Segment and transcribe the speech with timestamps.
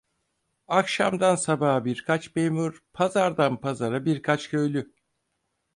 [0.67, 4.93] Akşama sabaha birkaç memur, pazardan pazara birkaç köylü…